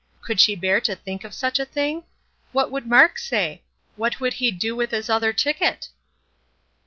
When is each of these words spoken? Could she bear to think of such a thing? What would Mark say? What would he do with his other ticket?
Could 0.23 0.39
she 0.41 0.55
bear 0.55 0.81
to 0.81 0.95
think 0.95 1.23
of 1.23 1.31
such 1.31 1.59
a 1.59 1.63
thing? 1.65 2.05
What 2.53 2.71
would 2.71 2.87
Mark 2.87 3.19
say? 3.19 3.61
What 3.97 4.19
would 4.19 4.33
he 4.41 4.49
do 4.49 4.75
with 4.75 4.89
his 4.89 5.11
other 5.11 5.31
ticket? 5.31 5.89